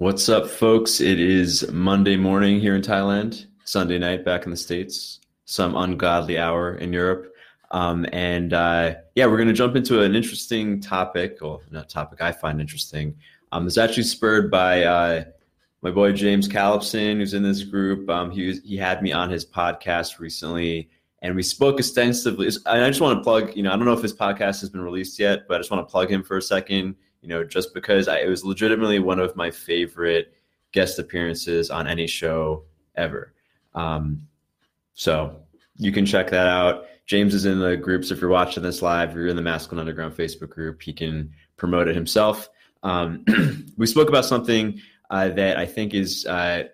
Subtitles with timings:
[0.00, 1.00] What's up, folks?
[1.00, 6.38] It is Monday morning here in Thailand, Sunday night back in the States, some ungodly
[6.38, 7.34] hour in Europe.
[7.72, 12.22] Um, and uh, yeah, we're going to jump into an interesting topic, or not topic
[12.22, 13.16] I find interesting.
[13.50, 15.24] Um, it's actually spurred by uh,
[15.82, 18.08] my boy James Callipson, who's in this group.
[18.08, 20.90] Um, he, he had me on his podcast recently,
[21.22, 22.46] and we spoke extensively.
[22.66, 24.80] I just want to plug, you know, I don't know if his podcast has been
[24.80, 27.74] released yet, but I just want to plug him for a second you know, just
[27.74, 30.34] because I, it was legitimately one of my favorite
[30.72, 32.64] guest appearances on any show
[32.96, 33.34] ever.
[33.74, 34.26] Um,
[34.94, 35.40] so
[35.76, 36.86] you can check that out.
[37.06, 38.10] James is in the groups.
[38.10, 40.82] If you're watching this live, you're in the Masculine Underground Facebook group.
[40.82, 42.48] He can promote it himself.
[42.82, 43.24] Um,
[43.76, 44.80] we spoke about something
[45.10, 46.64] uh, that I think is uh,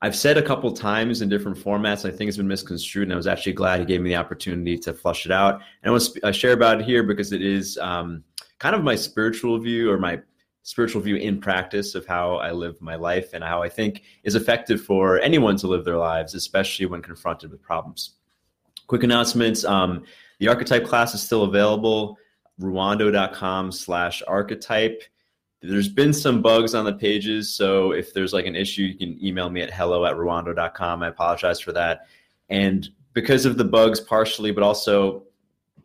[0.00, 2.08] I've said a couple times in different formats.
[2.08, 4.78] I think it's been misconstrued, and I was actually glad he gave me the opportunity
[4.78, 5.54] to flush it out.
[5.54, 8.22] And I want to share about it here because it is um,
[8.58, 10.20] kind of my spiritual view or my
[10.62, 14.34] spiritual view in practice of how I live my life and how I think is
[14.34, 18.16] effective for anyone to live their lives, especially when confronted with problems.
[18.86, 19.64] Quick announcements.
[19.64, 20.04] Um,
[20.40, 22.18] the archetype class is still available.
[22.60, 25.02] Ruwando.com slash archetype.
[25.62, 27.52] There's been some bugs on the pages.
[27.54, 31.02] So if there's like an issue, you can email me at hello at ruwando.com.
[31.02, 32.06] I apologize for that.
[32.48, 35.24] And because of the bugs partially, but also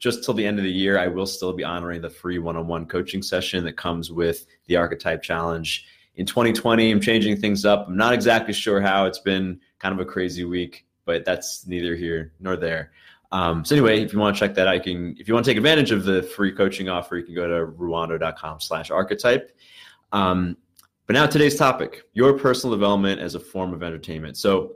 [0.04, 2.58] just till the end of the year, I will still be honoring the free one
[2.58, 5.86] on one coaching session that comes with the Archetype Challenge.
[6.16, 7.88] In 2020, I'm changing things up.
[7.88, 9.06] I'm not exactly sure how.
[9.06, 12.92] It's been kind of a crazy week, but that's neither here nor there.
[13.32, 15.16] Um, so anyway, if you want to check that out, you can.
[15.18, 17.72] If you want to take advantage of the free coaching offer, you can go to
[17.72, 19.58] ruwando.com/archetype.
[20.12, 20.58] Um,
[21.08, 24.36] but now today's topic: your personal development as a form of entertainment.
[24.36, 24.74] So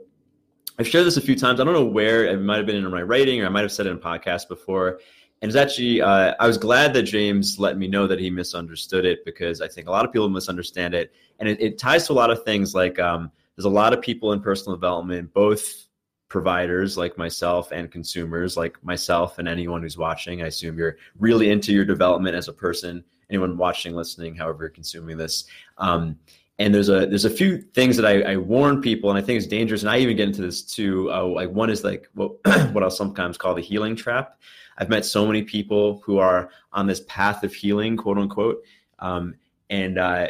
[0.78, 1.60] I've shared this a few times.
[1.60, 3.72] I don't know where it might have been in my writing, or I might have
[3.72, 5.00] said it in a podcast before.
[5.40, 9.04] And it's actually, uh, I was glad that James let me know that he misunderstood
[9.04, 11.12] it because I think a lot of people misunderstand it.
[11.38, 14.00] And it, it ties to a lot of things like um, there's a lot of
[14.00, 15.88] people in personal development, both
[16.28, 20.42] providers like myself and consumers like myself and anyone who's watching.
[20.42, 24.70] I assume you're really into your development as a person, anyone watching, listening, however you're
[24.70, 25.44] consuming this.
[25.78, 26.18] Um,
[26.58, 29.38] and there's a there's a few things that I, I, warn people, and I think
[29.38, 29.82] it's dangerous.
[29.82, 31.10] And I even get into this too.
[31.12, 32.32] Uh, like one is like what
[32.72, 34.40] what I'll sometimes call the healing trap.
[34.78, 38.62] I've met so many people who are on this path of healing, quote unquote,
[39.00, 39.34] um,
[39.70, 40.28] and uh,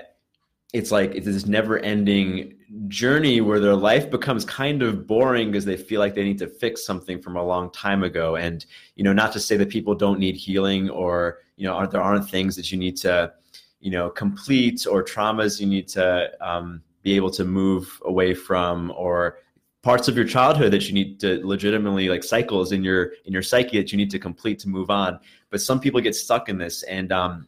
[0.73, 2.55] it's like it's this never-ending
[2.89, 6.49] journey where their life becomes kind of boring because they feel like they need to
[6.49, 8.37] fix something from a long time ago.
[8.37, 8.65] And
[8.97, 12.03] you know, not to say that people don't need healing or you know, aren't, there
[12.03, 13.33] aren't things that you need to
[13.81, 18.93] you know complete or traumas you need to um, be able to move away from
[18.97, 19.39] or
[19.88, 23.41] parts of your childhood that you need to legitimately like cycles in your in your
[23.41, 25.19] psyche that you need to complete to move on.
[25.49, 27.47] But some people get stuck in this and um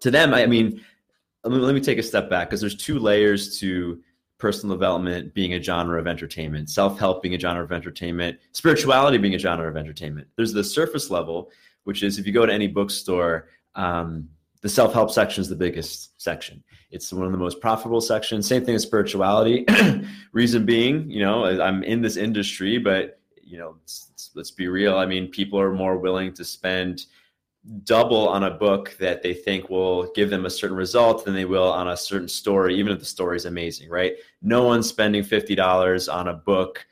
[0.00, 0.82] to them i mean
[1.44, 4.02] let me, take a step back because there's two layers to
[4.38, 9.34] personal development being a genre of entertainment self-help being a genre of entertainment spirituality being
[9.34, 10.26] a genre of entertainment.
[10.36, 11.50] There's the surface level
[11.84, 14.30] which is if you go to any bookstore um,
[14.62, 16.62] the self-help section is the biggest section.
[16.90, 18.46] It's one of the most profitable sections.
[18.46, 19.64] Same thing as spirituality.
[20.32, 24.96] Reason being you know i'm in this industry but you know let's, let's, be real.
[24.96, 27.06] I mean people are more willing to spend
[27.84, 31.44] double on a book that they think will give them a certain result than they
[31.44, 34.14] will on a certain story even if the story is amazing right?
[34.42, 36.86] No one's spending $50 on a book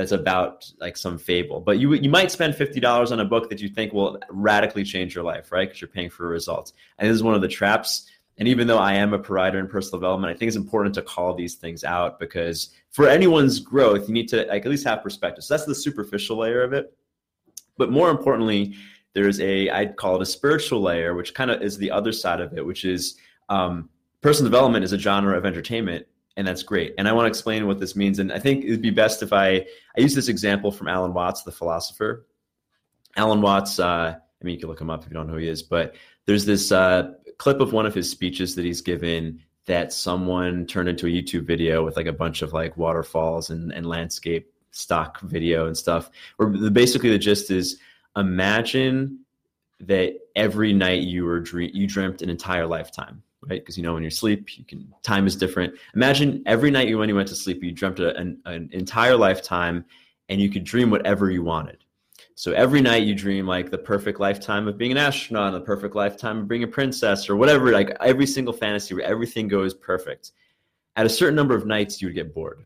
[0.00, 1.60] that's about like some fable.
[1.60, 4.82] But you you might spend fifty dollars on a book that you think will radically
[4.82, 5.68] change your life, right?
[5.68, 6.72] Because you're paying for results.
[6.98, 8.10] And this is one of the traps.
[8.38, 11.02] And even though I am a provider in personal development, I think it's important to
[11.02, 15.02] call these things out because for anyone's growth, you need to like at least have
[15.02, 15.44] perspective.
[15.44, 16.96] So that's the superficial layer of it.
[17.76, 18.74] But more importantly,
[19.12, 22.40] there's a I'd call it a spiritual layer, which kind of is the other side
[22.40, 23.16] of it, which is
[23.50, 23.90] um,
[24.22, 26.06] personal development is a genre of entertainment
[26.40, 26.94] and that's great.
[26.96, 28.18] And I want to explain what this means.
[28.18, 31.42] And I think it'd be best if I I use this example from Alan Watts,
[31.42, 32.26] the philosopher.
[33.16, 35.40] Alan Watts, uh, I mean, you can look him up if you don't know who
[35.40, 39.40] he is, but there's this uh, clip of one of his speeches that he's given
[39.66, 43.70] that someone turned into a YouTube video with like a bunch of like waterfalls and,
[43.74, 46.10] and landscape stock video and stuff.
[46.38, 47.78] Where basically the gist is
[48.16, 49.18] imagine
[49.80, 53.60] that every night you were dream you dreamt an entire lifetime right?
[53.60, 55.74] Because you know when you sleep, you can time is different.
[55.94, 59.84] Imagine every night you when you went to sleep, you dreamt an, an entire lifetime,
[60.28, 61.84] and you could dream whatever you wanted.
[62.34, 65.94] So every night you dream like the perfect lifetime of being an astronaut, the perfect
[65.94, 67.70] lifetime of being a princess, or whatever.
[67.72, 70.32] Like every single fantasy where everything goes perfect.
[70.96, 72.64] At a certain number of nights, you would get bored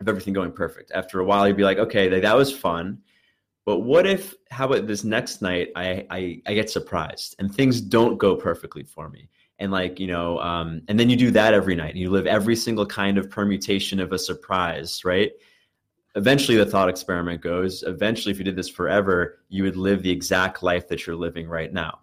[0.00, 0.92] of everything going perfect.
[0.92, 2.98] After a while, you'd be like, okay, that was fun.
[3.64, 7.80] But what if, how about this next night, I, I, I get surprised and things
[7.80, 9.28] don't go perfectly for me?
[9.58, 12.26] And like you know um, and then you do that every night and you live
[12.26, 15.32] every single kind of permutation of a surprise right?
[16.14, 17.82] Eventually the thought experiment goes.
[17.82, 21.48] Eventually if you did this forever you would live the exact life that you're living
[21.48, 22.00] right now.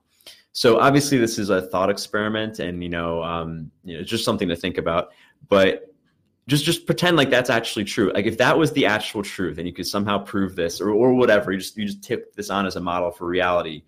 [0.52, 4.50] So obviously this is a thought experiment and you know, um, you know just something
[4.50, 5.10] to think about.
[5.50, 5.94] But
[6.48, 8.12] just just pretend like that's actually true.
[8.14, 11.14] Like if that was the actual truth and you could somehow prove this or, or
[11.14, 13.84] whatever you just you just take this on as a model for reality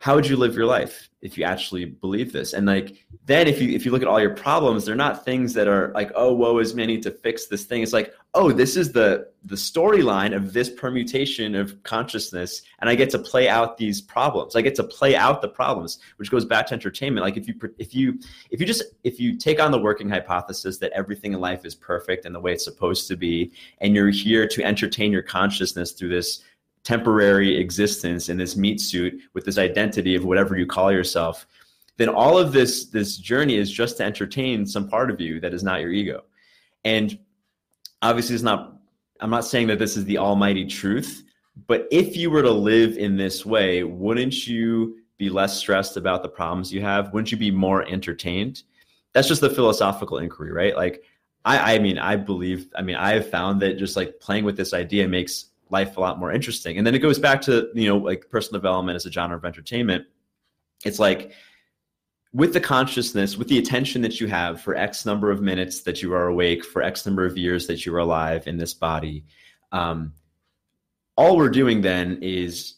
[0.00, 2.54] how would you live your life if you actually believe this?
[2.54, 5.52] And like then if you if you look at all your problems they're not things
[5.52, 7.82] that are like oh woe is me I need to fix this thing.
[7.82, 12.94] It's like oh this is the the storyline of this permutation of consciousness and i
[12.94, 14.56] get to play out these problems.
[14.56, 17.22] I get to play out the problems which goes back to entertainment.
[17.22, 18.18] Like if you if you
[18.50, 21.74] if you just if you take on the working hypothesis that everything in life is
[21.74, 25.92] perfect and the way it's supposed to be and you're here to entertain your consciousness
[25.92, 26.42] through this
[26.84, 31.46] temporary existence in this meat suit with this identity of whatever you call yourself
[31.96, 35.52] then all of this this journey is just to entertain some part of you that
[35.52, 36.24] is not your ego.
[36.84, 37.18] And
[38.02, 38.76] obviously it's not
[39.20, 41.24] i'm not saying that this is the almighty truth
[41.66, 46.22] but if you were to live in this way wouldn't you be less stressed about
[46.22, 47.12] the problems you have?
[47.12, 48.62] Wouldn't you be more entertained?
[49.12, 50.74] That's just the philosophical inquiry right?
[50.74, 51.04] Like
[51.44, 54.56] I, I mean, I believe, I mean, I have found that just like playing with
[54.56, 56.78] this idea makes life a lot more interesting.
[56.78, 59.44] And then it goes back to, you know, like personal development as a genre of
[59.44, 60.06] entertainment.
[60.84, 61.32] It's like
[62.32, 66.02] with the consciousness, with the attention that you have for X number of minutes that
[66.02, 69.24] you are awake, for X number of years that you are alive in this body,
[69.72, 70.12] um,
[71.16, 72.76] all we're doing then is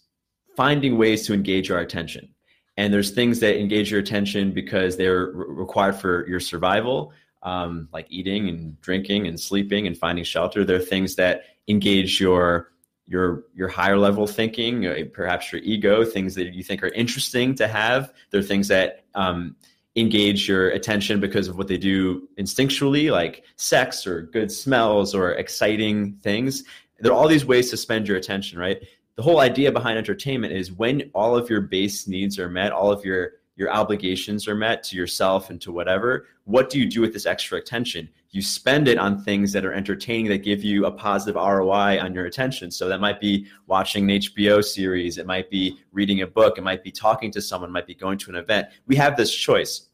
[0.56, 2.28] finding ways to engage our attention.
[2.76, 7.12] And there's things that engage your attention because they're re- required for your survival,
[7.42, 10.64] um, like eating and drinking and sleeping and finding shelter.
[10.64, 12.72] There are things that engage your
[13.06, 17.54] your your higher level thinking, uh, perhaps your ego, things that you think are interesting
[17.56, 18.12] to have.
[18.30, 19.56] They're things that um,
[19.96, 25.32] engage your attention because of what they do instinctually, like sex or good smells or
[25.32, 26.64] exciting things.
[27.00, 28.80] There are all these ways to spend your attention, right?
[29.16, 32.90] The whole idea behind entertainment is when all of your base needs are met, all
[32.90, 37.00] of your your obligations are met to yourself and to whatever, what do you do
[37.00, 38.08] with this extra attention?
[38.30, 42.12] You spend it on things that are entertaining that give you a positive ROI on
[42.12, 42.72] your attention.
[42.72, 46.64] So that might be watching an HBO series, it might be reading a book, it
[46.64, 48.66] might be talking to someone, it might be going to an event.
[48.86, 49.88] We have this choice.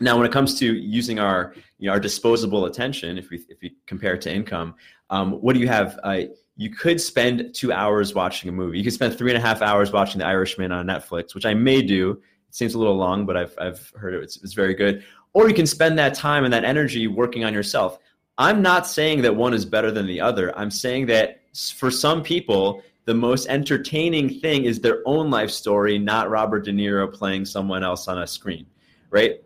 [0.00, 3.58] Now, when it comes to using our you know, our disposable attention, if we if
[3.60, 4.74] we compare it to income,
[5.10, 5.98] um, what do you have?
[6.02, 6.22] Uh,
[6.56, 8.78] you could spend two hours watching a movie.
[8.78, 11.52] You could spend three and a half hours watching The Irishman on Netflix, which I
[11.52, 12.20] may do
[12.56, 14.22] seems a little long, but I've, I've heard it.
[14.22, 15.04] It's, it's very good.
[15.34, 17.98] Or you can spend that time and that energy working on yourself.
[18.38, 20.56] I'm not saying that one is better than the other.
[20.58, 21.42] I'm saying that
[21.76, 26.72] for some people, the most entertaining thing is their own life story, not Robert De
[26.72, 28.64] Niro playing someone else on a screen,
[29.10, 29.42] right?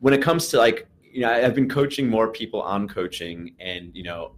[0.00, 3.90] When it comes to like, you know, I've been coaching more people on coaching, and
[3.94, 4.32] you know,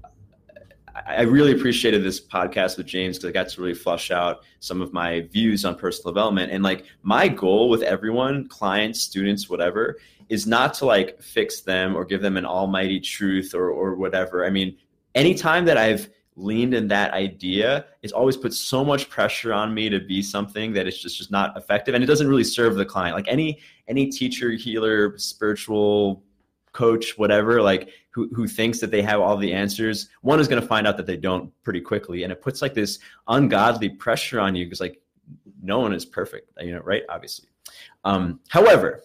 [1.06, 4.80] I really appreciated this podcast with James because I got to really flush out some
[4.80, 6.52] of my views on personal development.
[6.52, 9.98] And like my goal with everyone, clients, students, whatever,
[10.28, 14.46] is not to like fix them or give them an almighty truth or or whatever.
[14.46, 14.76] I mean,
[15.14, 19.88] anytime that I've leaned in that idea, it's always put so much pressure on me
[19.88, 22.84] to be something that is just just not effective, and it doesn't really serve the
[22.84, 23.16] client.
[23.16, 26.22] Like any any teacher, healer, spiritual
[26.76, 30.60] coach, whatever, like who, who thinks that they have all the answers, one is going
[30.60, 32.22] to find out that they don't pretty quickly.
[32.22, 32.98] And it puts like this
[33.28, 35.00] ungodly pressure on you because like
[35.62, 37.02] no one is perfect, you know, right?
[37.08, 37.48] Obviously.
[38.04, 39.02] Um, however,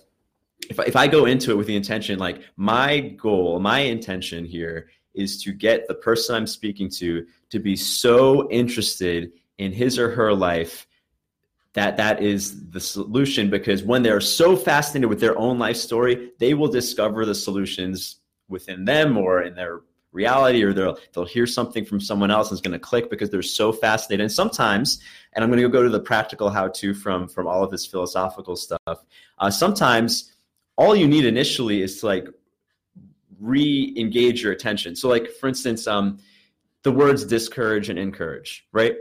[0.69, 4.89] if, if I go into it with the intention, like my goal, my intention here
[5.13, 10.11] is to get the person I'm speaking to to be so interested in his or
[10.11, 10.87] her life
[11.73, 16.31] that that is the solution because when they're so fascinated with their own life story
[16.39, 18.17] they will discover the solutions
[18.49, 22.57] within them or in their reality or they'll they'll hear something from someone else and
[22.57, 24.21] it's going to click because they're so fascinated.
[24.21, 24.99] And sometimes
[25.33, 27.85] and i'm going to go to the practical how to from from all of this
[27.85, 29.05] philosophical stuff
[29.39, 30.33] uh, sometimes
[30.75, 32.27] all you need initially is to like
[33.39, 34.95] re-engage your attention.
[34.95, 36.19] So like for instance um,
[36.83, 38.95] the words discourage and encourage right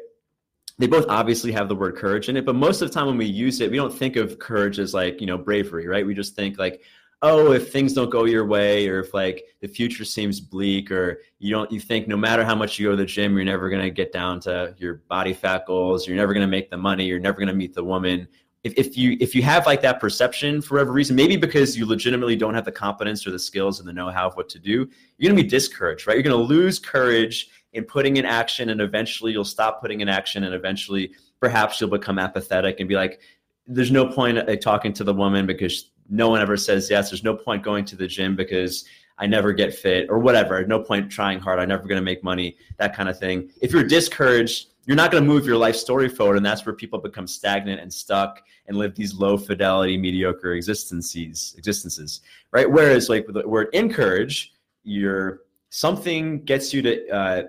[0.80, 3.18] they both obviously have the word courage in it, but most of the time when
[3.18, 6.06] we use it, we don't think of courage as like, you know, bravery, right?
[6.06, 6.82] We just think like,
[7.20, 11.20] oh, if things don't go your way, or if like the future seems bleak, or
[11.38, 13.68] you don't, you think no matter how much you go to the gym, you're never
[13.68, 16.78] going to get down to your body fat goals, you're never going to make the
[16.78, 18.26] money, you're never going to meet the woman.
[18.64, 21.84] If, if you if you have like that perception for whatever reason, maybe because you
[21.84, 24.88] legitimately don't have the competence or the skills and the know-how of what to do,
[25.18, 26.14] you're going to be discouraged, right?
[26.14, 30.08] You're going to lose courage in putting in action and eventually you'll stop putting in
[30.08, 33.20] action and eventually perhaps you'll become apathetic and be like
[33.66, 37.10] there's no point of talking to the woman because no one ever says yes.
[37.10, 38.84] There's no point going to the gym because
[39.16, 40.66] I never get fit or whatever.
[40.66, 41.60] No point trying hard.
[41.60, 43.50] I'm never going to make money, that kind of thing.
[43.62, 46.36] If you're discouraged, you're not going to move your life story forward.
[46.36, 51.54] And that's where people become stagnant and stuck and live these low fidelity, mediocre existences,
[51.56, 52.68] existences, right?
[52.68, 57.42] Whereas like with the word encourage, you're something gets you to uh,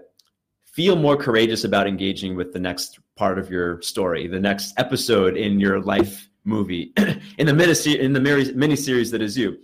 [0.71, 5.35] feel more courageous about engaging with the next part of your story, the next episode
[5.37, 6.93] in your life movie,
[7.37, 9.57] in the mini in the mini series that is you.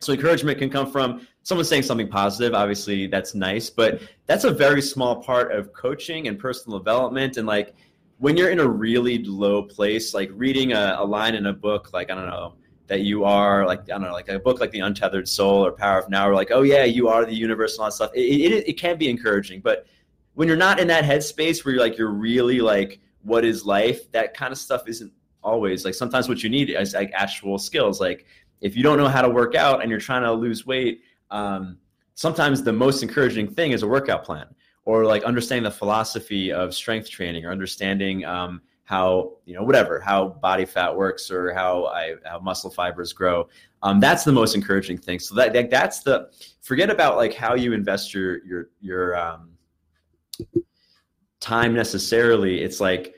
[0.00, 2.54] So encouragement can come from someone saying something positive.
[2.54, 7.38] Obviously, that's nice, but that's a very small part of coaching and personal development.
[7.38, 7.74] And like
[8.18, 11.92] when you're in a really low place, like reading a, a line in a book,
[11.92, 12.54] like I don't know
[12.86, 15.72] that you are like I don't know, like a book like The Untethered Soul or
[15.72, 18.10] Power of Now, or like oh yeah, you are the universe and all that stuff.
[18.14, 19.86] It, it, it can be encouraging, but
[20.36, 24.10] when you're not in that headspace where you're like you're really like what is life,
[24.12, 25.12] that kind of stuff isn't
[25.42, 28.26] always like sometimes what you need is like actual skills like
[28.60, 31.78] if you don't know how to work out and you're trying to lose weight, um,
[32.14, 34.46] sometimes the most encouraging thing is a workout plan
[34.84, 40.00] or like understanding the philosophy of strength training or understanding um, how you know whatever
[40.00, 43.48] how body fat works or how I how muscle fibers grow.
[43.82, 45.18] Um, that's the most encouraging thing.
[45.18, 46.30] So that, that that's the
[46.62, 49.55] forget about like how you invest your your your um,
[51.40, 52.62] time necessarily.
[52.62, 53.14] It's like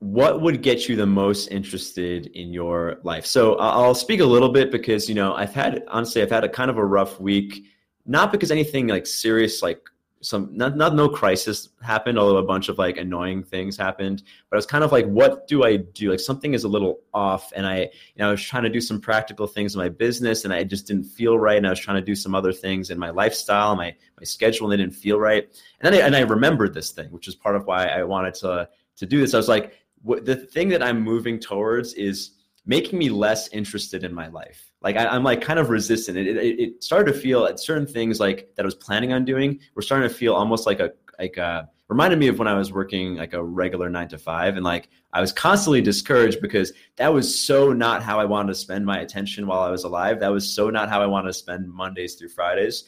[0.00, 3.24] what would get you the most interested in your life?
[3.24, 6.48] So I'll speak a little bit because you know I've had honestly I've had a
[6.48, 7.64] kind of a rough week,
[8.04, 9.80] not because anything like serious like
[10.26, 14.56] some not, not no crisis happened although a bunch of like annoying things happened but
[14.56, 16.10] i was kind of like what do i do?
[16.10, 18.80] Like something is a little off and i you know i was trying to do
[18.80, 21.80] some practical things in my business and i just didn't feel right and i was
[21.80, 24.94] trying to do some other things in my lifestyle my my schedule and they didn't
[24.94, 25.44] feel right.
[25.80, 28.34] And then I, and I remembered this thing which is part of why i wanted
[28.34, 29.34] to to do this.
[29.34, 32.32] I was like what the thing that I'm moving towards is
[32.66, 34.72] making me less interested in my life.
[34.82, 36.18] Like I, am like kind of resistant.
[36.18, 39.24] It, it, it started to feel at certain things like that I was planning on
[39.24, 39.60] doing.
[39.74, 42.72] We're starting to feel almost like a like a reminded me of when I was
[42.72, 47.12] working like a regular nine to five, and like I was constantly discouraged because that
[47.12, 50.20] was so not how I wanted to spend my attention while I was alive.
[50.20, 52.84] That was so not how I wanted to spend Mondays through Fridays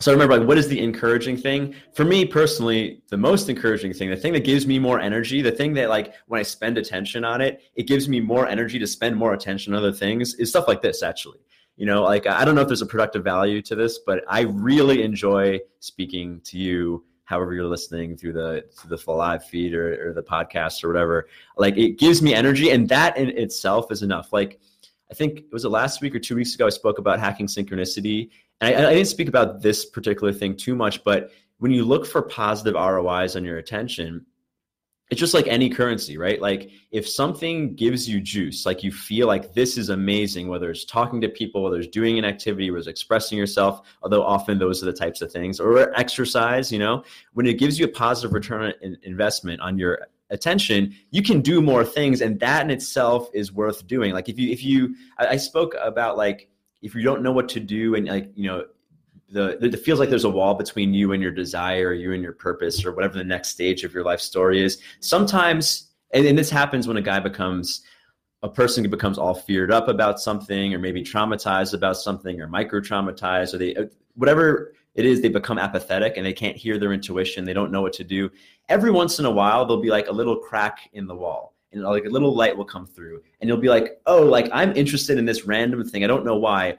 [0.00, 1.74] so I remember like what is the encouraging thing?
[1.94, 5.52] For me personally the most encouraging thing the thing that gives me more energy the
[5.52, 8.86] thing that like when i spend attention on it it gives me more energy to
[8.86, 11.38] spend more attention on other things is stuff like this actually.
[11.76, 14.42] You know like i don't know if there's a productive value to this but i
[14.42, 20.08] really enjoy speaking to you however you're listening through the through the live feed or,
[20.08, 21.28] or the podcast or whatever.
[21.56, 24.32] Like it gives me energy and that in itself is enough.
[24.32, 24.60] Like
[25.12, 26.66] I think it was it last week or two weeks ago.
[26.66, 30.74] I spoke about hacking synchronicity, and I, I, didn't speak about this particular thing too
[30.74, 31.02] much.
[31.04, 34.26] But when you look for positive ROIs on your attention,
[35.10, 36.40] it's just like any currency, right?
[36.40, 40.84] Like if something gives you juice, like you feel like this is amazing, whether it's
[40.84, 44.82] talking to people, whether it's doing an activity, whether it's expressing yourself, although often those
[44.82, 47.02] are the types of things, or exercise, you know,
[47.32, 51.60] when it gives you a positive return on investment on your attention you can do
[51.60, 55.28] more things and that in itself is worth doing like if you if you i,
[55.28, 56.49] I spoke about like
[56.82, 58.64] if you don't know what to do and like you know
[59.32, 62.32] the, it feels like there's a wall between you and your desire you and your
[62.32, 64.80] purpose or whatever the next stage of your life story is.
[65.00, 67.82] Sometimes and, and this happens when a guy becomes
[68.42, 72.48] a person who becomes all feared up about something or maybe traumatized about something or
[72.48, 73.84] micro traumatized or they uh,
[74.14, 77.44] whatever it is they become apathetic and they can't hear their intuition.
[77.44, 78.30] They don't know what to do.
[78.68, 81.82] Every once in a while there'll be like a little crack in the wall and
[81.82, 85.18] like a little light will come through and you'll be like oh like i'm interested
[85.18, 86.04] in this random thing.
[86.04, 86.76] I don't know why.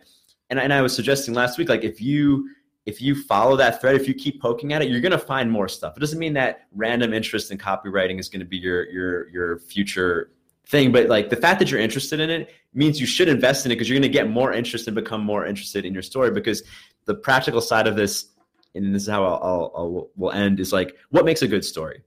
[0.50, 2.50] And, and i was suggesting last week like if you
[2.86, 5.52] if you follow that thread if you keep poking at it you're going to find
[5.52, 5.96] more stuff.
[5.96, 9.60] It doesn't mean that random interest in copywriting is going to be your your your
[9.60, 10.32] future
[10.68, 13.72] thing but like the fact that you're interested in it means you should invest in
[13.72, 16.32] it because you're going to get more interest and become more interested in your story
[16.32, 16.64] because
[17.06, 18.28] the practical side of this,
[18.76, 21.66] and this is how I'll, I'll, I'll will end, is like what makes a good
[21.66, 22.02] story.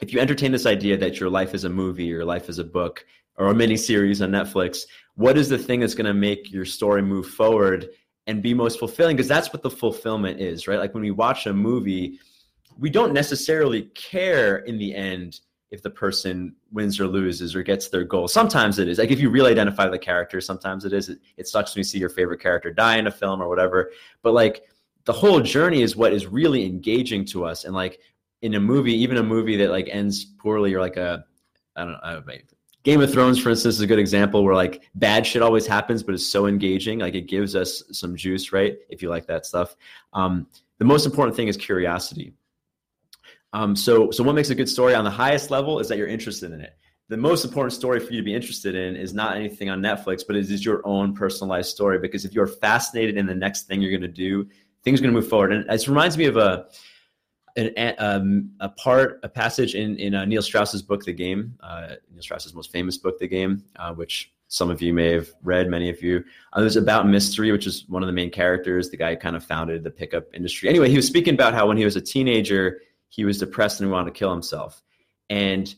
[0.00, 2.64] If you entertain this idea that your life is a movie, your life is a
[2.64, 3.04] book,
[3.36, 4.82] or a mini series on Netflix,
[5.16, 7.88] what is the thing that's going to make your story move forward
[8.26, 9.16] and be most fulfilling?
[9.16, 10.78] Because that's what the fulfillment is, right?
[10.78, 12.18] Like when we watch a movie,
[12.78, 17.88] we don't necessarily care in the end if the person wins or loses or gets
[17.88, 18.28] their goal.
[18.28, 18.98] Sometimes it is.
[18.98, 21.08] Like if you really identify the character, sometimes it is.
[21.08, 23.90] It, it sucks when you see your favorite character die in a film or whatever.
[24.22, 24.64] But like
[25.04, 27.64] the whole journey is what is really engaging to us.
[27.64, 28.00] And like
[28.44, 31.24] in a movie, even a movie that like ends poorly or like a
[31.76, 32.38] I don't know,
[32.84, 36.02] Game of Thrones, for instance, is a good example where like bad shit always happens,
[36.02, 36.98] but it's so engaging.
[36.98, 38.76] Like it gives us some juice, right?
[38.90, 39.74] If you like that stuff.
[40.12, 40.46] Um,
[40.78, 42.34] the most important thing is curiosity
[43.54, 46.08] um, so, so what makes a good story on the highest level is that you're
[46.08, 46.76] interested in it.
[47.08, 50.24] the most important story for you to be interested in is not anything on Netflix,
[50.26, 52.00] but it is your own personalized story.
[52.00, 54.48] Because if you're fascinated in the next thing you're going to do,
[54.82, 55.52] things are going to move forward.
[55.52, 56.66] And it reminds me of a
[57.56, 61.56] an, um, a part, a passage in in uh, Neil Strauss's book, The Game.
[61.60, 65.28] Uh, Neil Strauss's most famous book, The Game, uh, which some of you may have
[65.42, 66.24] read, many of you.
[66.56, 68.90] Uh, it was about mystery, which is one of the main characters.
[68.90, 70.68] The guy kind of founded the pickup industry.
[70.68, 73.90] Anyway, he was speaking about how when he was a teenager, he was depressed and
[73.90, 74.82] wanted to kill himself,
[75.30, 75.74] and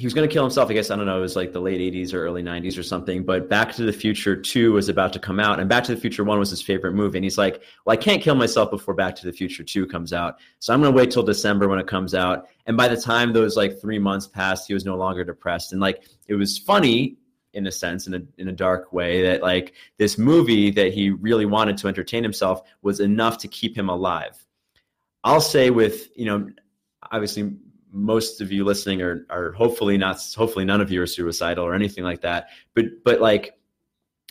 [0.00, 0.70] he was going to kill himself.
[0.70, 1.18] I guess I don't know.
[1.18, 3.22] It was like the late '80s or early '90s or something.
[3.22, 6.00] But Back to the Future Two was about to come out, and Back to the
[6.00, 7.18] Future One was his favorite movie.
[7.18, 10.14] And he's like, "Well, I can't kill myself before Back to the Future Two comes
[10.14, 12.96] out, so I'm going to wait till December when it comes out." And by the
[12.96, 15.72] time those like three months passed, he was no longer depressed.
[15.72, 17.18] And like it was funny
[17.52, 21.10] in a sense, in a in a dark way, that like this movie that he
[21.10, 24.46] really wanted to entertain himself was enough to keep him alive.
[25.24, 26.48] I'll say with you know,
[27.12, 27.52] obviously
[27.92, 31.74] most of you listening are are hopefully not hopefully none of you are suicidal or
[31.74, 32.48] anything like that.
[32.74, 33.58] But but like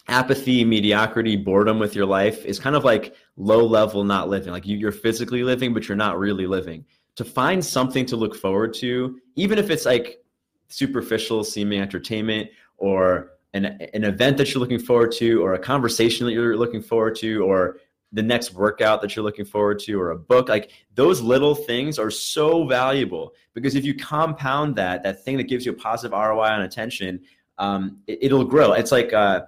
[0.07, 4.51] apathy mediocrity boredom with your life is kind of like low level not living.
[4.51, 6.85] Like you, you're physically living but you're not really living.
[7.15, 10.23] To find something to look forward to even if it's like
[10.69, 16.25] superficial seeming entertainment or an, an event that you're looking forward to or a conversation
[16.25, 17.77] that you're looking forward to or
[18.11, 21.99] the next workout that you're looking forward to or a book like those little things
[21.99, 26.11] are so valuable because if you compound that that thing that gives you a positive
[26.11, 27.19] roi on attention
[27.59, 28.71] um, it, will grow.
[28.71, 29.41] It's like uh,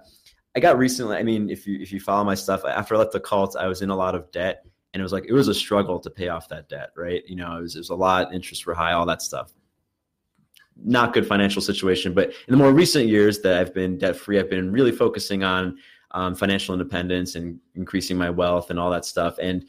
[0.54, 3.12] i got recently i mean if you if you follow my stuff after i left
[3.12, 5.48] the cult i was in a lot of debt and it was like it was
[5.48, 7.22] a struggle to pay off that debt right?
[7.26, 9.52] You know it was, it was a lot interest were high all that stuff.
[10.84, 14.38] Not good financial situation but in the more recent years that i've been debt free
[14.38, 15.78] i've been really focusing on
[16.12, 19.36] um, financial independence and increasing my wealth and all that stuff.
[19.40, 19.62] And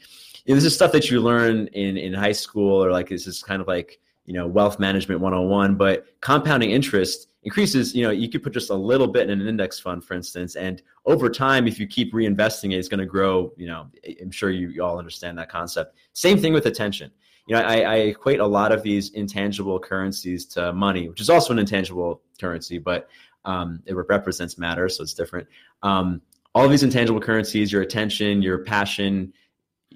[0.44, 3.26] you know, this is stuff that you learn in in high school or like this
[3.26, 8.10] is kind of like you know wealth management 101 but compounding interest increases you know
[8.10, 11.28] you could put just a little bit in an index fund for instance and over
[11.28, 13.86] time if you keep reinvesting it it's going to grow you know
[14.22, 15.96] i'm sure you, you all understand that concept.
[16.12, 17.10] Same thing with attention.
[17.46, 21.28] You know I, I equate a lot of these intangible currencies to money which is
[21.28, 23.08] also an intangible currency but
[23.44, 25.46] um, it represents matter so it's different.
[25.82, 26.22] Um,
[26.54, 29.32] all these intangible currencies your attention your passion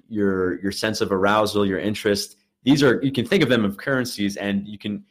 [0.07, 3.75] your your sense of arousal your interest these are you can think of them as
[3.75, 5.03] currencies and you can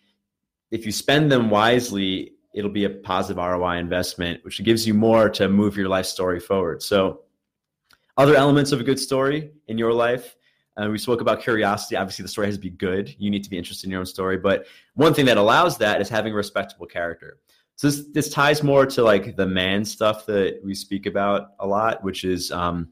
[0.71, 5.29] if you spend them wisely it'll be a positive roi investment which gives you more
[5.31, 6.83] to move your life story forward.
[6.83, 7.21] So
[8.17, 10.35] other elements of a good story in your life
[10.77, 11.97] uh, we spoke about curiosity.
[11.97, 13.15] Obviously the story has to be good.
[13.19, 14.37] You need to be interested in your own story.
[14.37, 17.39] But one thing that allows that is having a respectable character
[17.79, 21.67] so this this ties more to like the man stuff that we speak about a
[21.67, 22.89] lot, which is um,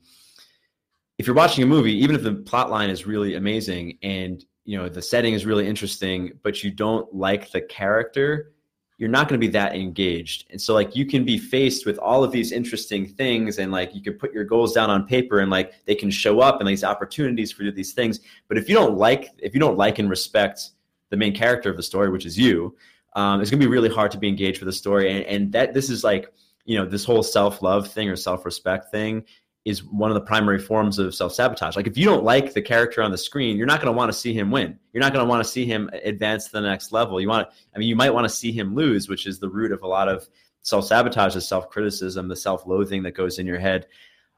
[1.18, 4.78] if you're watching a movie, even if the plot line is really amazing and you
[4.78, 8.52] know the setting is really interesting, but you don't like the character,
[8.96, 10.46] you're not going to be that engaged.
[10.50, 13.92] And so like you can be faced with all of these interesting things and like
[13.92, 16.68] you can put your goals down on paper and like they can show up and
[16.68, 18.20] these opportunities for these things.
[18.46, 20.70] But if you don't like if you don't like and respect
[21.10, 22.76] the main character of the story, which is you,
[23.16, 25.10] um, it's going to be really hard to be engaged with the story.
[25.10, 26.32] And, and that this is like,
[26.66, 29.24] you know, this whole self love thing or self respect thing
[29.64, 31.76] is one of the primary forms of self sabotage.
[31.76, 34.12] Like, if you don't like the character on the screen, you're not going to want
[34.12, 34.78] to see him win.
[34.92, 37.20] You're not going to want to see him advance to the next level.
[37.20, 39.72] You want, I mean, you might want to see him lose, which is the root
[39.72, 40.28] of a lot of
[40.60, 43.86] self sabotage, the self criticism, the self loathing that goes in your head.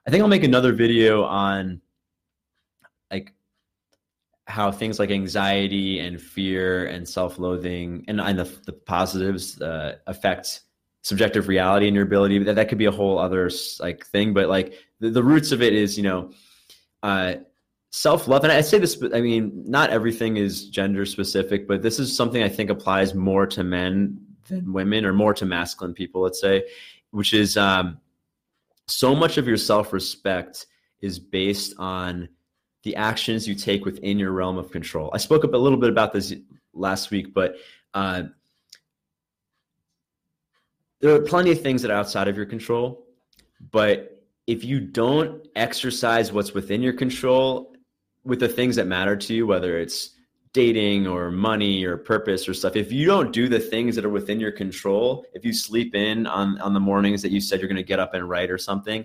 [0.06, 1.80] I think I'll make another video on
[4.48, 10.62] how things like anxiety and fear and self-loathing and, and the, the positives uh, affect
[11.02, 12.38] subjective reality and your ability.
[12.38, 15.62] That, that could be a whole other like thing but like the, the roots of
[15.62, 16.32] it is you know
[17.02, 17.34] uh,
[17.90, 18.42] self-love.
[18.42, 22.42] And i say this i mean not everything is gender specific but this is something
[22.42, 26.64] i think applies more to men than women or more to masculine people let's say
[27.10, 27.98] which is um,
[28.86, 30.66] so much of your self-respect
[31.00, 32.28] is based on
[32.84, 35.10] the actions you take within your realm of control.
[35.12, 36.34] I spoke up a little bit about this
[36.72, 37.56] last week, but
[37.94, 38.24] uh,
[41.00, 43.06] there are plenty of things that are outside of your control.
[43.70, 47.74] But if you don't exercise what's within your control
[48.24, 50.14] with the things that matter to you, whether it's
[50.52, 54.10] dating or money or purpose or stuff, if you don't do the things that are
[54.10, 57.68] within your control, if you sleep in on, on the mornings that you said you're
[57.68, 59.04] going to get up and write or something,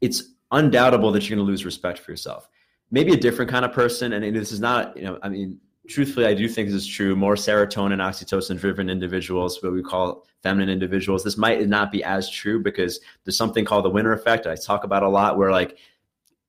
[0.00, 2.48] it's undoubtable that you're going to lose respect for yourself
[2.92, 4.12] maybe a different kind of person.
[4.12, 7.16] And this is not, you know, I mean, truthfully, I do think this is true.
[7.16, 11.24] More serotonin, oxytocin driven individuals, what we call feminine individuals.
[11.24, 14.46] This might not be as true because there's something called the winner effect.
[14.46, 15.78] I talk about a lot where like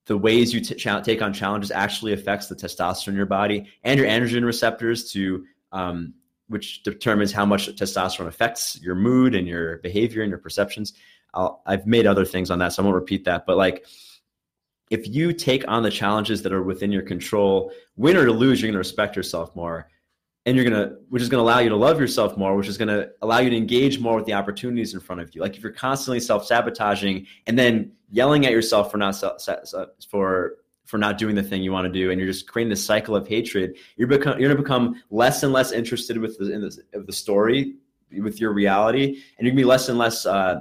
[0.05, 3.97] the ways you t- take on challenges actually affects the testosterone in your body and
[3.97, 6.13] your androgen receptors to um,
[6.47, 10.93] which determines how much testosterone affects your mood and your behavior and your perceptions.
[11.33, 13.45] i have made other things on that, so I won't repeat that.
[13.45, 13.85] But like,
[14.89, 18.67] if you take on the challenges that are within your control, win or lose, you're
[18.67, 19.89] going to respect yourself more.
[20.45, 23.07] And you're gonna which is gonna allow you to love yourself more which is gonna
[23.21, 25.39] allow you to engage more with the opportunities in front of you.
[25.39, 29.15] Like if you're constantly self-sabotaging and then yelling at yourself for not
[30.09, 32.85] for for not doing the thing you want to do and you're just creating this
[32.85, 36.61] cycle of hatred you're become you're gonna become less and less interested with the in
[36.61, 37.75] the, of the story
[38.19, 39.05] with your reality
[39.37, 40.59] and you're gonna be less and less uh,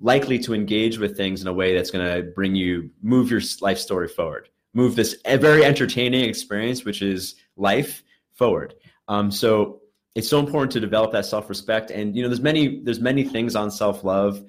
[0.00, 3.78] likely to engage with things in a way that's gonna bring you move your life
[3.78, 8.02] story forward move this very entertaining experience which is life
[8.34, 8.74] forward
[9.08, 9.80] um, so
[10.14, 11.90] it's so important to develop that self-respect.
[11.90, 14.44] And you know, there's many there's many things on self-love.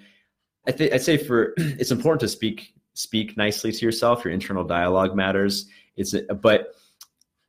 [0.68, 4.24] I think I'd say for it's important to speak speak nicely to yourself.
[4.24, 5.68] Your internal dialogue matters.
[5.96, 6.74] It's but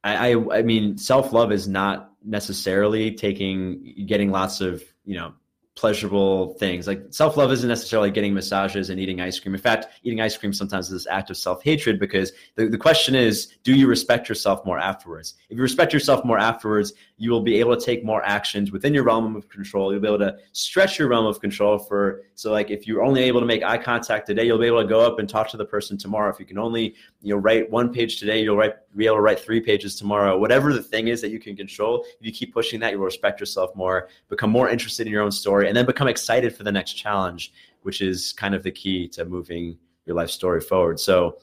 [0.04, 5.34] I I, I mean self-love is not necessarily taking getting lots of you know
[5.74, 6.86] pleasurable things.
[6.86, 9.54] Like self love isn't necessarily getting massages and eating ice cream.
[9.54, 12.78] In fact, eating ice cream sometimes is this act of self hatred because the, the
[12.78, 15.34] question is, do you respect yourself more afterwards?
[15.48, 18.92] If you respect yourself more afterwards, you will be able to take more actions within
[18.92, 19.92] your realm of control.
[19.92, 23.22] You'll be able to stretch your realm of control for so like if you're only
[23.22, 25.56] able to make eye contact today, you'll be able to go up and talk to
[25.56, 26.30] the person tomorrow.
[26.30, 29.22] If you can only you know write one page today, you'll write be able to
[29.22, 30.38] write three pages tomorrow.
[30.38, 33.06] Whatever the thing is that you can control, if you keep pushing that, you will
[33.06, 36.62] respect yourself more, become more interested in your own story, and then become excited for
[36.62, 40.98] the next challenge, which is kind of the key to moving your life story forward.
[40.98, 41.38] So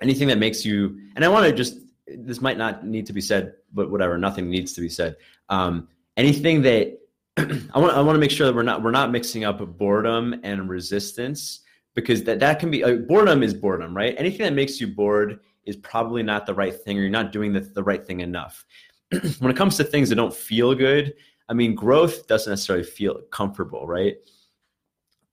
[0.00, 3.20] anything that makes you and I want to just this might not need to be
[3.20, 5.16] said, but whatever, nothing needs to be said.
[5.48, 6.98] Um, anything that
[7.36, 10.40] I want I want to make sure that we're not we're not mixing up boredom
[10.42, 11.60] and resistance
[11.94, 14.14] because that that can be uh, boredom is boredom, right?
[14.18, 17.52] Anything that makes you bored is probably not the right thing or you're not doing
[17.52, 18.64] the, the right thing enough.
[19.38, 21.14] when it comes to things that don't feel good,
[21.48, 24.16] I mean, growth doesn't necessarily feel comfortable, right?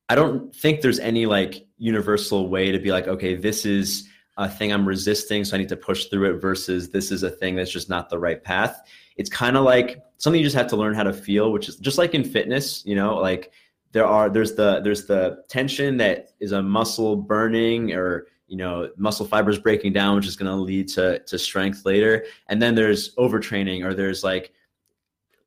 [0.10, 4.49] I don't think there's any like universal way to be like, okay, this is a
[4.49, 7.56] thing I'm resisting, so I need to push through it versus this is a thing
[7.56, 8.82] that's just not the right path.
[9.15, 11.78] It's kind of like something you just have to learn how to feel, which is
[11.78, 13.52] just like in fitness, you know, like
[13.93, 18.89] there are there's the there's the tension that is a muscle burning or you know
[18.97, 22.76] muscle fibers breaking down which is going to lead to to strength later and then
[22.76, 24.52] there's overtraining or there's like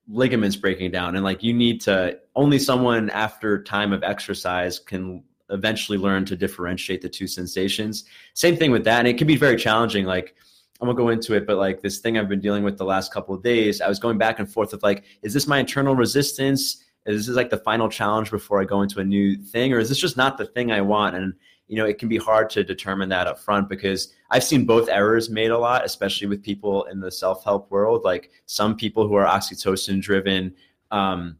[0.09, 5.23] ligaments breaking down and like you need to only someone after time of exercise can
[5.49, 8.05] eventually learn to differentiate the two sensations.
[8.33, 10.35] Same thing with that and it can be very challenging like
[10.79, 13.11] i'm gonna go into it but like this thing i've been dealing with the last
[13.11, 15.95] couple of days i was going back and forth with like is this my internal
[15.95, 16.83] resistance?
[17.05, 19.89] Is this like the final challenge before i go into a new thing or is
[19.89, 21.15] this just not the thing i want?
[21.15, 21.33] And
[21.67, 24.87] you know it can be hard to determine that up front because i've seen both
[24.87, 28.03] errors made a lot especially with people in the self-help world.
[28.03, 30.53] Like some people who are oxytocin driven
[30.91, 31.37] um,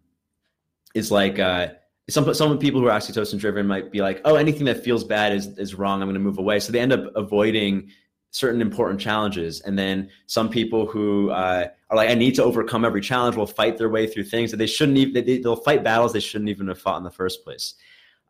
[0.96, 1.68] is like uh,
[2.10, 5.34] some some people who are oxytocin driven might be like oh anything that feels bad
[5.34, 6.02] is is wrong.
[6.02, 6.60] I'm going to move away.
[6.60, 7.90] So they end up avoiding
[8.32, 9.62] certain important challenges.
[9.62, 13.36] And then some people who uh, are like i need to overcome every challenge.
[13.36, 16.20] Will fight their way through things that they shouldn't even they, they'll fight battles they
[16.20, 17.76] shouldn't even have fought in the first place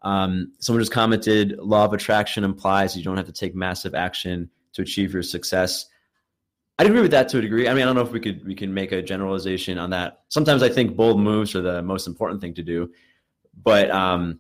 [0.08, 4.50] um, someone just commented, law of attraction implies you don't have to take massive action
[4.72, 5.88] to achieve your success.
[6.80, 7.68] I agree with that to a degree.
[7.68, 10.22] I mean, I don't know if we could we can make a generalization on that.
[10.30, 12.90] Sometimes I think bold moves are the most important thing to do,
[13.64, 14.40] but um,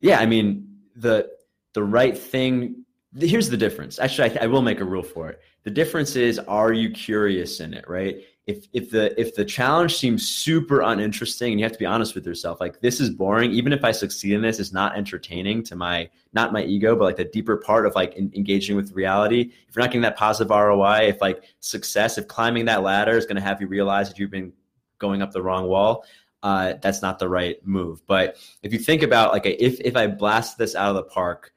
[0.00, 0.66] yeah, I mean
[0.96, 1.30] the
[1.74, 2.84] the right thing.
[3.16, 4.00] Here's the difference.
[4.00, 5.40] Actually, I, I will make a rule for it.
[5.62, 7.88] The difference is, are you curious in it?
[7.88, 8.24] Right?
[8.46, 12.14] If if the if the challenge seems super uninteresting and you have to be honest
[12.14, 13.50] with yourself like this is boring.
[13.52, 17.04] Even if i succeed in this it's not entertaining to my not my ego but
[17.04, 19.52] like the deeper part of like in, engaging with reality.
[19.68, 23.26] If you're not getting that positive roi if like success if climbing that ladder is
[23.26, 24.52] going to have you realize that you've been
[24.98, 26.04] going up the wrong wall
[26.42, 28.06] uh, that's not the right move.
[28.06, 31.02] But if you think about like a, if if i blast this out of the
[31.02, 31.52] park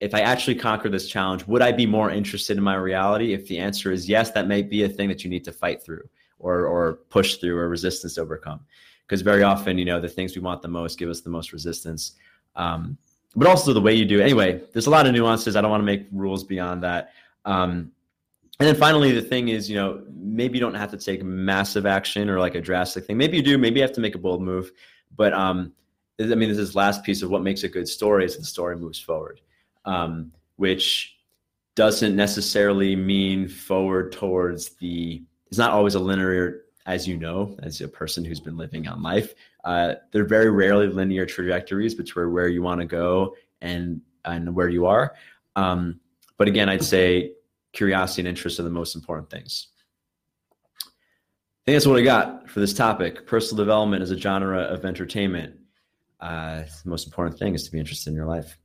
[0.00, 3.32] if I actually conquer this challenge, would I be more interested in my reality?
[3.32, 5.82] If the answer is yes, that may be a thing that you need to fight
[5.82, 6.08] through
[6.38, 8.60] or or push through or resistance to overcome.
[9.06, 11.52] Because very often, you know, the things we want the most give us the most
[11.52, 12.12] resistance.
[12.54, 12.96] Um,
[13.34, 14.24] but also the way you do it.
[14.24, 15.56] Anyway, there's a lot of nuances.
[15.56, 17.12] I don't want to make rules beyond that.
[17.44, 17.92] Um,
[18.60, 21.86] and then finally, the thing is, you know, maybe you don't have to take massive
[21.86, 23.16] action or like a drastic thing.
[23.16, 23.56] Maybe you do.
[23.56, 24.72] Maybe you have to make a bold move.
[25.16, 25.72] But um,
[26.20, 28.76] I mean, this is last piece of what makes a good story is the story
[28.76, 29.40] moves forward
[29.88, 31.16] um, which
[31.74, 35.22] doesn't necessarily mean forward towards the.
[35.46, 39.02] It's not always a linear, as you know, as a person who's been living on
[39.02, 39.34] life.
[39.64, 44.68] Uh, they're very rarely linear trajectories between where you want to go and and where
[44.68, 45.14] you are.
[45.56, 46.00] Um,
[46.36, 47.32] but again, I'd say
[47.72, 49.68] curiosity and interest are the most important things.
[50.82, 53.26] I think that's what I got for this topic.
[53.26, 55.56] Personal development is a genre of entertainment.
[56.20, 58.58] Uh, the most important thing is to be interested in your life.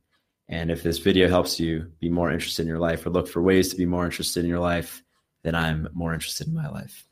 [0.48, 3.42] And if this video helps you be more interested in your life or look for
[3.42, 5.02] ways to be more interested in your life,
[5.42, 7.06] then I'm more interested in my life.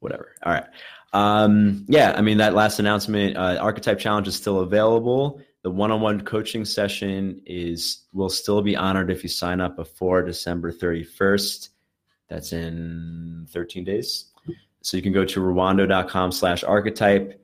[0.00, 0.34] Whatever.
[0.42, 0.66] All right.
[1.12, 5.42] Um, yeah, I mean, that last announcement, uh, Archetype Challenge is still available.
[5.62, 10.72] The one-on-one coaching session is will still be honored if you sign up before December
[10.72, 11.68] 31st.
[12.28, 14.26] That's in 13 days.
[14.82, 17.38] So you can go to ruwando.com slash archetype.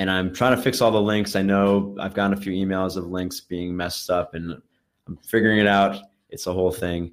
[0.00, 1.36] And I'm trying to fix all the links.
[1.36, 4.58] I know I've gotten a few emails of links being messed up and
[5.06, 6.02] I'm figuring it out.
[6.30, 7.12] It's a whole thing.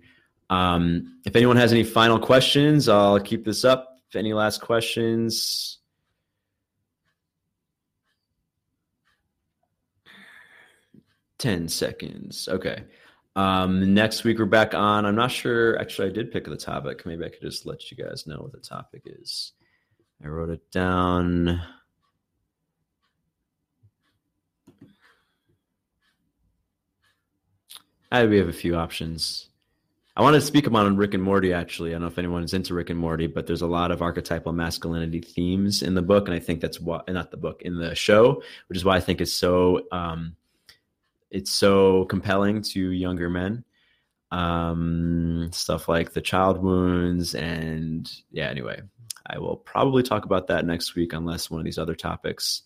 [0.50, 3.98] Um, if anyone has any final questions, I'll keep this up.
[4.08, 5.80] If any last questions,
[11.40, 12.48] 10 seconds.
[12.48, 12.86] Okay.
[13.36, 15.06] Um, next week we're back on.
[15.06, 15.78] I'm not sure.
[15.78, 17.06] Actually, I did pick the topic.
[17.06, 19.52] Maybe I could just let you guys know what the topic is.
[20.24, 21.62] I wrote it down.
[28.12, 29.50] I, we have a few options.
[30.16, 31.54] I wanted to speak about on Rick and Morty.
[31.54, 33.92] Actually, I don't know if anyone is into Rick and Morty, but there's a lot
[33.92, 37.62] of archetypal masculinity themes in the book, and I think that's what not the book
[37.62, 40.36] in the show, which is why I think it's so um,
[41.30, 43.64] it's so compelling to younger men.
[44.32, 48.48] Um, stuff like the child wounds, and yeah.
[48.48, 48.82] Anyway,
[49.28, 52.64] I will probably talk about that next week, unless one of these other topics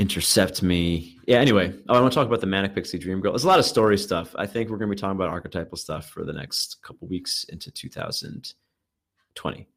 [0.00, 1.18] intercept me.
[1.26, 3.32] Yeah, anyway, oh, I want to talk about the Manic Pixie Dream Girl.
[3.32, 4.34] There's a lot of story stuff.
[4.36, 7.44] I think we're going to be talking about archetypal stuff for the next couple weeks
[7.50, 9.68] into 2020.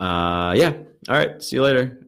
[0.00, 0.72] Uh, yeah.
[1.08, 1.42] All right.
[1.42, 2.07] See you later.